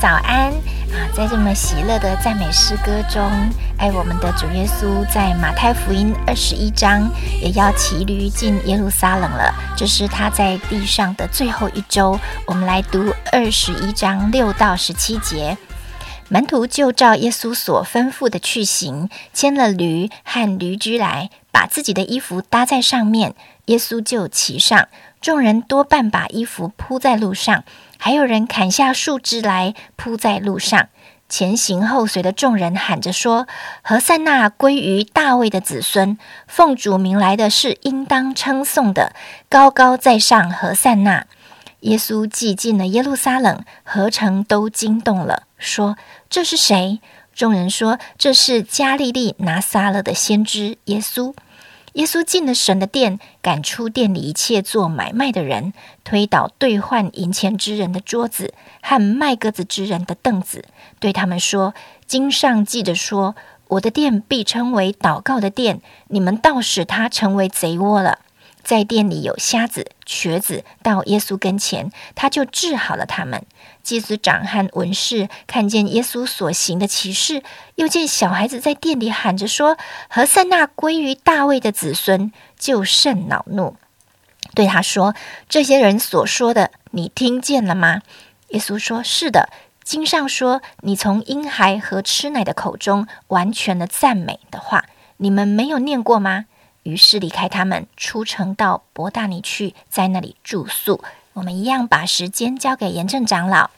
[0.00, 0.52] 早安
[0.92, 1.08] 啊！
[1.14, 3.22] 在这么喜乐的赞美诗歌中，
[3.78, 9.54] 哎，我们的主耶稣在马太福音二十一章也要骑驴进耶路撒冷了。
[9.76, 12.18] 这是他在地上的最后一周。
[12.46, 15.56] 我们来读二十一章六到十七节。
[16.28, 23.34] 门徒就照耶稣所吩咐的去行，牵了驴和驴驹来，把自己的衣服搭在上面，
[23.66, 24.88] 耶稣就骑上。
[25.24, 27.64] 众人多半把衣服铺在路上。
[27.96, 30.88] 还有人砍下树枝来铺在路上，
[31.30, 33.46] 前行后随的众人喊着说
[33.80, 39.14] ：“何塞纳归于大卫的子孙，奉主名来的是应当称颂的，
[39.48, 41.24] 高高在上何塞纳。”
[41.80, 45.96] 耶稣既进了耶路撒冷，何城都惊动了，说
[46.28, 47.00] ：“这是谁？”
[47.34, 51.32] 众人说：“这是加利利拿撒勒的先知耶稣。”
[51.94, 60.64] 耶稣进了神的殿，赶出店里一切做买卖的人，推倒兑换银钱之人的桌子和卖鸽子之人的凳子，
[60.98, 61.72] 对他们说
[62.06, 63.36] ：“经上记着说，
[63.68, 68.18] 我的殿必称为祷告的殿，你们倒使它成为贼窝了。”
[68.64, 73.44] 在店里有瞎子、瘸子到耶稣跟前，他就治好了他们。
[73.82, 77.42] 祭司长和文士看见耶稣所行的奇事，
[77.74, 79.76] 又见小孩子在店里喊着说
[80.08, 83.76] ：“何塞那归于大卫的子孙”，就甚恼怒，
[84.54, 85.14] 对他说
[85.50, 88.00] ：“这些人所说的，你听见了吗？”
[88.48, 89.50] 耶稣说：“是的，
[89.82, 94.86] 经上说，你从婴孩和吃奶的口中完全的赞美的话，
[95.18, 96.46] 你们没有念过吗？”
[96.84, 101.02] 于是离开他们，出城到伯大尼去，在那里住宿。
[101.32, 103.70] 我们一样把时间交给严正长老。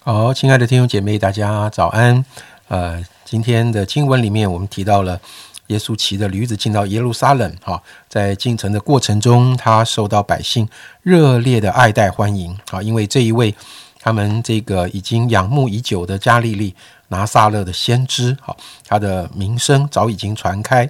[0.00, 2.24] 好，亲爱的弟兄姐妹，大家早安。
[2.68, 5.20] 呃，今天的经文里面，我们提到了
[5.66, 7.56] 耶稣骑着驴子进到耶路撒冷。
[7.60, 10.68] 哈，在进城的过程中，他受到百姓
[11.02, 12.56] 热烈的爱戴欢迎。
[12.70, 13.52] 啊，因为这一位
[13.98, 16.72] 他们这个已经仰慕已久的加利利
[17.08, 18.56] 拿撒勒的先知，哈，
[18.86, 20.88] 他的名声早已经传开。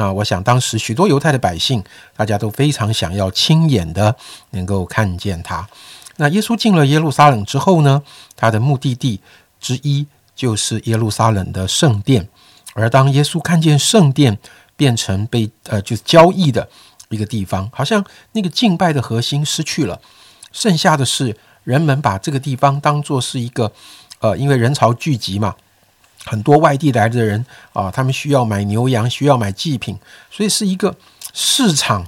[0.00, 1.84] 那我想，当时许多犹太的百姓，
[2.16, 4.16] 大家都非常想要亲眼的
[4.52, 5.68] 能够看见他。
[6.16, 8.02] 那耶稣进了耶路撒冷之后呢，
[8.34, 9.20] 他的目的地
[9.60, 12.26] 之一就是耶路撒冷的圣殿。
[12.72, 14.38] 而当耶稣看见圣殿
[14.74, 16.66] 变成被呃就是交易的
[17.10, 18.02] 一个地方，好像
[18.32, 20.00] 那个敬拜的核心失去了，
[20.50, 23.70] 剩下的是人们把这个地方当做是一个
[24.20, 25.54] 呃，因为人潮聚集嘛。
[26.26, 29.98] 很多外地来的人啊，他们需要买牛羊，需要买祭品，
[30.30, 30.94] 所以是一个
[31.32, 32.06] 市场。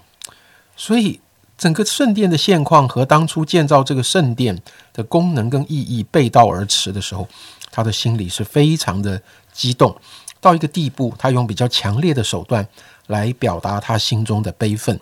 [0.76, 1.20] 所以
[1.56, 4.60] 整个圣殿的现况和当初建造这个圣殿
[4.92, 7.28] 的功能跟意义背道而驰的时候，
[7.70, 9.20] 他的心里是非常的
[9.52, 9.96] 激动，
[10.40, 12.66] 到一个地步，他用比较强烈的手段
[13.06, 14.98] 来表达他心中的悲愤。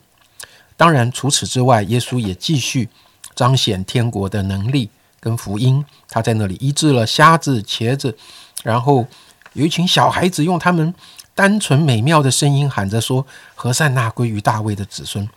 [0.76, 2.88] 当然，除此之外，耶稣也继续
[3.34, 4.88] 彰显天国的能力
[5.18, 5.84] 跟福音。
[6.08, 8.16] 他在那里医治了瞎子、瘸子。
[8.62, 9.06] 然后
[9.52, 10.94] 有一群小孩子用他们
[11.34, 15.28] 单纯美妙的声音喊着说：“何塞那归于大卫的子孙。”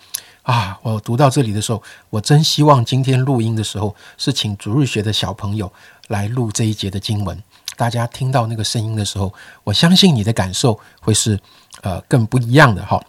[0.43, 0.77] 啊！
[0.81, 5.71] 我读到这里的时候，我真希望今天录音的时候是请主日学的小朋友
[6.09, 7.41] 来录这一节的经文。
[7.77, 11.39] 大家听到那个声音的时候，我相信你的感受会是
[11.81, 13.01] 呃更不一样的哈。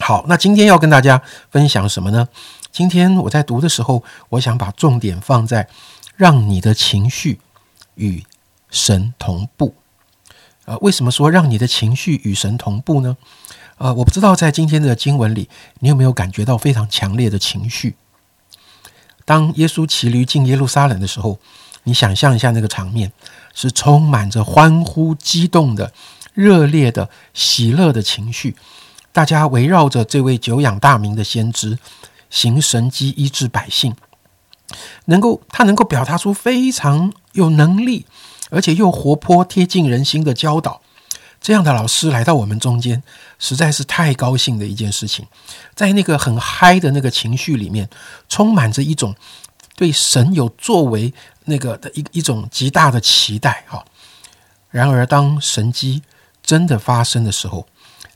[0.00, 2.28] 好，那今天要跟大家分享什么呢？
[2.70, 5.66] 今天我在读的时候，我想把重点放在
[6.14, 7.40] 让你的情绪
[7.94, 8.22] 与。
[8.70, 9.74] 神同步，
[10.64, 13.16] 呃，为什么说让你的情绪与神同步呢？
[13.78, 15.48] 呃，我不知道在今天的经文里，
[15.80, 17.94] 你有没有感觉到非常强烈的情绪？
[19.24, 21.38] 当耶稣骑驴进耶路撒冷的时候，
[21.84, 23.12] 你想象一下那个场面，
[23.54, 25.92] 是充满着欢呼、激动的、
[26.32, 28.56] 热烈的、喜乐的情绪，
[29.12, 31.78] 大家围绕着这位久仰大名的先知，
[32.30, 33.94] 行神迹医治百姓，
[35.06, 38.06] 能够他能够表达出非常有能力。
[38.50, 40.80] 而且又活泼贴近人心的教导，
[41.40, 43.02] 这样的老师来到我们中间，
[43.38, 45.26] 实在是太高兴的一件事情。
[45.74, 47.88] 在那个很嗨的那个情绪里面，
[48.28, 49.14] 充满着一种
[49.76, 51.12] 对神有作为
[51.44, 53.64] 那个的一一种极大的期待。
[53.66, 53.84] 哈！
[54.70, 56.02] 然而，当神机
[56.42, 57.66] 真的发生的时候，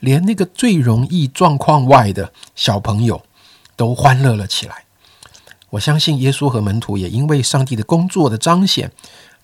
[0.00, 3.20] 连那个最容易状况外的小朋友
[3.76, 4.84] 都欢乐了起来。
[5.70, 8.90] 我相信耶稣和门徒也因为上帝的工作的彰显。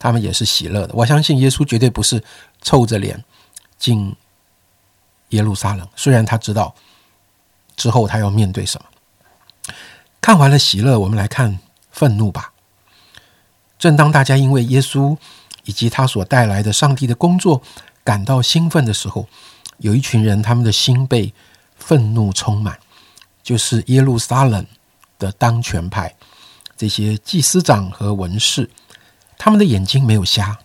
[0.06, 0.94] 他们也是喜乐的。
[0.94, 2.22] 我相信耶稣绝对不是
[2.62, 3.24] 臭着脸
[3.76, 4.14] 进
[5.30, 6.72] 耶路撒冷，虽然他知道
[7.74, 9.74] 之后他要面对什么。
[10.20, 11.58] 看完了喜乐，我们来看
[11.90, 12.52] 愤怒吧。
[13.80, 15.16] 正当大家因为耶稣
[15.64, 17.60] 以及他所带来的上帝的工作
[18.04, 19.26] 感到兴奋的时候，
[19.78, 21.34] 有一群人他们的心被
[21.74, 22.78] 愤怒充满，
[23.42, 24.64] 就是耶路撒冷
[25.18, 26.14] 的当权派
[26.76, 28.70] 这些祭司长和文士。
[29.38, 30.58] 他们的眼睛没有瞎，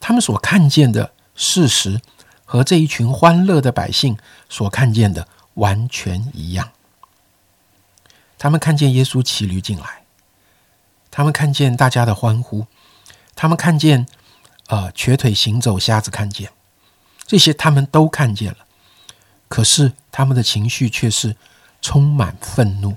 [0.00, 2.00] 他们所看见的事实
[2.44, 4.16] 和这一群欢乐的百姓
[4.48, 6.70] 所看见的完全一样。
[8.38, 10.04] 他们看见耶稣骑驴进来，
[11.10, 12.66] 他们看见大家的欢呼，
[13.34, 14.06] 他们看见
[14.66, 16.50] 呃瘸腿行走、瞎子看见，
[17.26, 18.58] 这些他们都看见了。
[19.48, 21.36] 可是他们的情绪却是
[21.80, 22.96] 充满愤怒。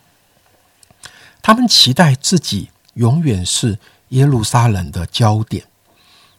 [1.42, 3.80] 他们期待自己永远是
[4.10, 5.66] 耶路撒冷的焦点，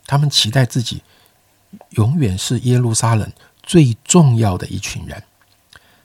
[0.07, 1.03] 他们期待自己
[1.91, 3.33] 永远是耶路撒冷
[3.63, 5.23] 最重要的一群人。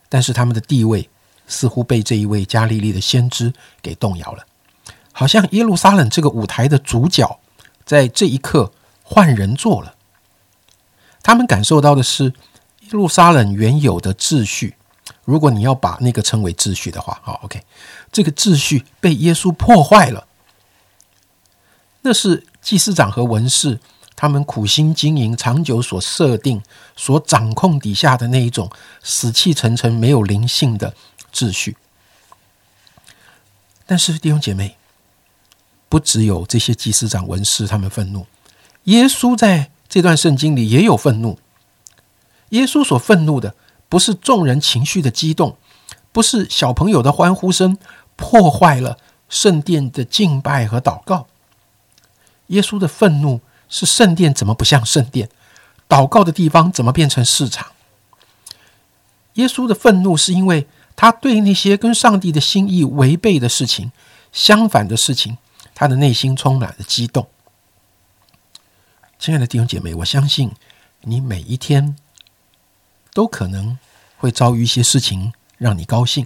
[0.09, 1.09] 但是他们的地位
[1.47, 4.45] 似乎被这一位加利利的先知给动摇了，
[5.11, 7.39] 好像耶路撒冷这个舞台的主角
[7.85, 8.71] 在这一刻
[9.01, 9.95] 换人做了。
[11.21, 12.33] 他们感受到的是。
[12.83, 14.75] 耶路撒冷原有的秩序，
[15.23, 17.59] 如果你要把那个称为秩序的话，好，OK，
[18.11, 20.27] 这个秩序被耶稣破坏了。
[22.03, 23.79] 那是祭司长和文士
[24.15, 26.61] 他们苦心经营、长久所设定、
[26.95, 28.69] 所掌控底下的那一种
[29.01, 30.93] 死气沉沉、没有灵性的
[31.33, 31.75] 秩序。
[33.85, 34.77] 但是弟兄姐妹，
[35.89, 38.25] 不只有这些祭司长、文士他们愤怒，
[38.85, 41.39] 耶稣在这段圣经里也有愤怒。
[42.49, 43.55] 耶稣所愤怒的，
[43.89, 45.57] 不是众人情绪的激动，
[46.11, 47.77] 不是小朋友的欢呼声
[48.15, 48.97] 破坏了
[49.27, 51.27] 圣殿的敬拜和祷告。
[52.53, 55.29] 耶稣的愤怒是圣殿怎么不像圣殿，
[55.89, 57.73] 祷告的地方怎么变成市场？
[59.33, 63.91] 耶稣的愤怒是因为他对那些跟上帝的心意违背的事情、
[64.31, 65.37] 相反的事情，
[65.75, 67.27] 他的内心充满了激动。
[69.19, 70.51] 亲爱的弟兄姐妹，我相信
[71.01, 71.95] 你每一天。
[73.15, 73.77] 都可能
[74.17, 76.25] 会遭遇一些事情让你高兴，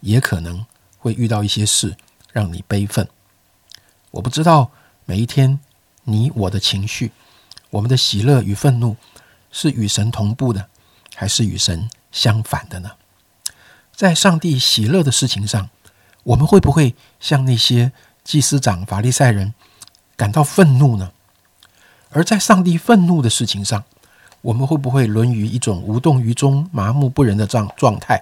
[0.00, 0.66] 也可能
[0.98, 1.96] 会遇到一些事
[2.32, 3.08] 让你悲愤。
[4.10, 4.70] 我不知道
[5.08, 5.60] 每一天
[6.02, 7.12] 你我的情绪，
[7.70, 8.96] 我们的喜乐与愤怒
[9.52, 10.68] 是与神同步的，
[11.14, 12.90] 还是与神相反的呢？
[13.94, 15.70] 在上帝喜乐的事情上，
[16.24, 17.92] 我们会不会像那些
[18.24, 19.54] 祭司长、法利赛人
[20.16, 21.12] 感到愤怒呢？
[22.10, 23.84] 而在上帝愤怒的事情上，
[24.42, 28.20] 我们会不会沦于一种无动于衷、麻木不仁的状状态，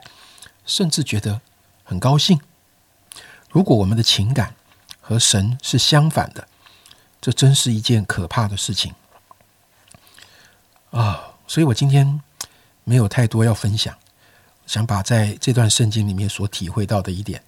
[0.66, 1.40] 甚至觉得
[1.82, 2.38] 很高兴？
[3.50, 4.54] 如果我们的情感
[5.00, 6.46] 和神是相反的，
[7.25, 8.94] 这真是一件可怕的事情
[10.91, 11.32] 啊！
[11.47, 12.21] 所以我今天
[12.85, 13.97] 没有太多要分享，
[14.67, 17.43] 想把在这段圣经里面所体会到的一点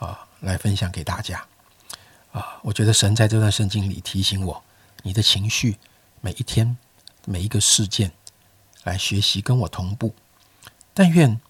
[0.00, 1.46] 啊，来分享给大家
[2.32, 2.58] 啊！
[2.62, 4.60] 我觉得神在这段圣经里提醒我：
[5.04, 5.78] 你的情绪，
[6.20, 6.76] 每一天，
[7.24, 8.10] 每一个事件。
[8.82, 10.12] 来学习跟我同步，
[10.92, 11.40] 但愿，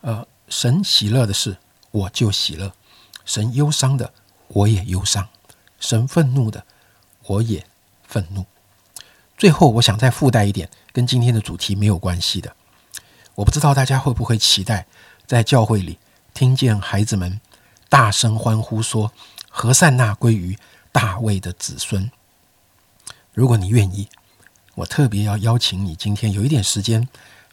[0.00, 1.58] 呃，神喜乐的事，
[1.92, 2.72] 我就喜乐；
[3.24, 4.12] 神忧伤的，
[4.48, 5.26] 我也忧伤；
[5.78, 6.64] 神愤怒的，
[7.30, 7.64] 我也
[8.02, 8.44] 愤怒。
[9.38, 12.54] 最后，我想再附带一点，跟今天的主题没有关系的。
[13.36, 14.86] 我不知道大家会不会期待
[15.26, 15.98] 在教会里
[16.34, 17.40] 听见孩子们
[17.88, 19.12] 大声欢呼说
[19.48, 20.58] ：“何善那归于
[20.90, 22.10] 大卫的子孙。”
[23.32, 24.08] 如果你愿意。
[24.76, 27.06] 我特别要邀请你，今天有一点时间，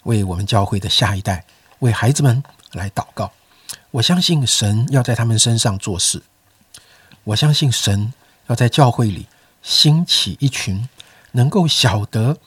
[0.04, 1.44] 为我们教会的下一代，
[1.80, 3.30] 为孩子们来祷告。
[3.92, 6.24] 我相信神要在他们身上做事。
[7.25, 8.13] 我相信神
[8.48, 9.28] 要在教会里
[9.68, 10.88] 兴起一群
[11.34, 12.38] 能够晓得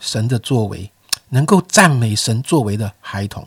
[0.00, 0.90] 神的作为，
[1.28, 3.46] 能够赞美神作为的孩童。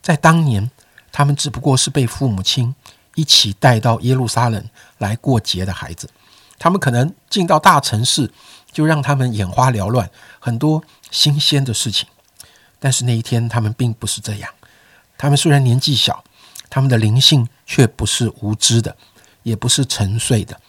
[0.00, 0.70] 在当年，
[1.10, 2.72] 他们只不过是被父母亲
[3.16, 4.64] 一起带到耶路撒冷
[4.98, 6.08] 来过节的孩子。
[6.56, 8.30] 他们可能进到大城市。
[8.74, 10.82] 就让他们眼花缭乱，很多
[11.12, 12.08] 新鲜的事情。
[12.80, 14.50] 但是那一天，他们并不是这样。
[15.16, 16.24] 他们虽然年纪小，
[16.68, 18.96] 他们的灵性却不是无知的，
[19.44, 20.60] 也不是沉睡的。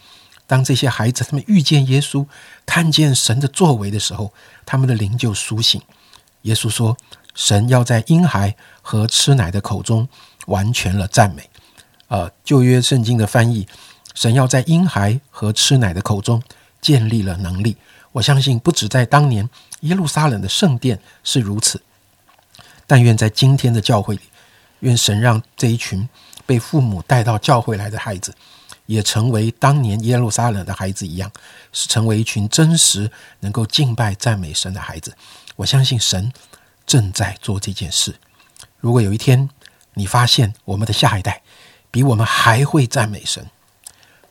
[0.47, 2.25] 当这些孩子他们遇见耶稣，
[2.65, 4.33] 看见神的作为的时候，
[4.65, 5.81] 他们的灵就苏醒。
[6.43, 6.95] 耶稣说
[7.33, 10.07] ：“神要在婴孩和吃奶的口中
[10.45, 11.49] 完全了赞美。”
[12.07, 13.67] 呃，旧约圣经的翻译
[14.13, 16.41] ：“神要在婴孩和吃奶的口中
[16.79, 17.75] 建立了能力。”
[18.13, 19.49] 我相信，不止在当年
[19.81, 21.81] 耶路撒冷的圣殿是如此，
[22.87, 24.21] 但愿在今天的教会里，
[24.81, 26.07] 愿神让这一群
[26.45, 28.33] 被父母带到教会来的孩子，
[28.85, 31.31] 也成为当年耶路撒冷的孩子一样，
[31.71, 35.15] 是成为一群真实能够敬拜赞美神的孩子。
[35.55, 36.31] 我相信神
[36.85, 38.15] 正在做这件事。
[38.79, 39.49] 如果有一天
[39.93, 41.41] 你发现我们的下一代
[41.89, 43.45] 比我们还会赞美神，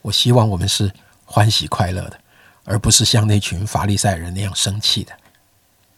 [0.03, 0.93] 我希望我们是
[1.25, 2.21] 欢喜快乐的。
[2.67, 5.13] 而不是像那群法利赛人那样生气的。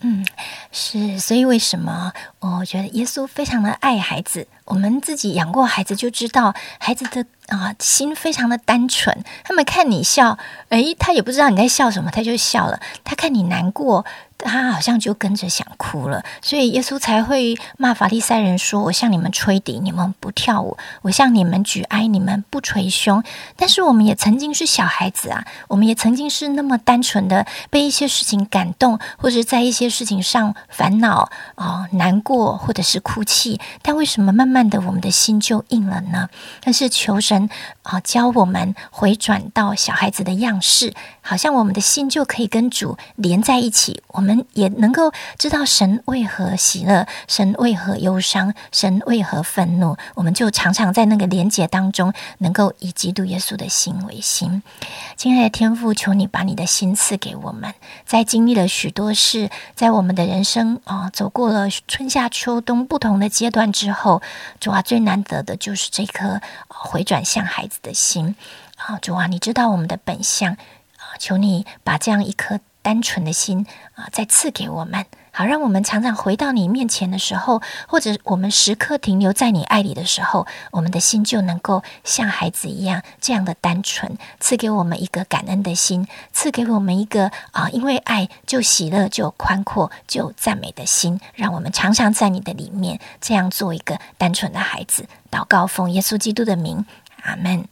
[0.00, 0.25] 嗯，
[0.71, 4.47] 是，所以为什么我觉得耶稣非常的爱孩子？
[4.67, 9.25] 我们自己养过孩子就知道，孩子的啊心非常的单纯。
[9.43, 10.38] 他们看你笑，
[10.69, 12.81] 诶，他也不知道你在笑什么，他就笑了。
[13.05, 14.05] 他看你难过。
[14.38, 23.25] 他好像就跟着想哭了，所以耶稣才会骂法利赛人说：“我向你们吹笛，你们不跳舞；我向你们举哀，你们不捶胸。”
[23.57, 33.59] 但是我们也曾经是小孩子啊，我们也曾经是那么单纯的被一些事情感动，或者在一些事情上烦恼啊、难过，或者是哭泣。
[33.81, 36.28] 但为什么慢慢的我们的心就硬了呢？
[36.61, 37.49] 但是求神
[37.83, 44.02] 啊，教我们回转到小孩子的样式，好像我们的心就可以跟主连在一起。
[44.09, 44.26] 我。
[44.26, 49.97] 们也能够知道神为何喜乐，神为何忧伤，神为何愤怒。
[50.14, 54.62] 我们就常常在那个连结当中，能够以基督耶稣的心为心。
[55.16, 57.75] 亲爱的天父，求你把你的心赐给我们，
[58.05, 64.23] 在经历了许多事，在我们的人生啊，走过了春夏秋冬不同的阶段之后，
[64.61, 68.35] 主啊，最难得的就是这颗回转向孩子的心
[68.76, 68.99] 啊！
[69.00, 72.61] 主啊，你知道我们的本相啊，求你把这样一颗。
[72.87, 73.66] 单纯的心
[73.97, 84.16] 啊，再赐给我们，好让我们常常回到你面前的时候，或者我们时刻停留在你爱里的时候，我们的心就能够像孩子一样这样的单纯。
[84.38, 95.09] 赐给我们一个感恩的心，赐给我们一个啊，因为爱就喜乐，就宽阔，就赞美的心，让我们常常在你的里面这样做一个单纯的孩子。
[95.28, 96.87] 祷告奉耶稣基督的名，
[97.25, 97.66] 阿门。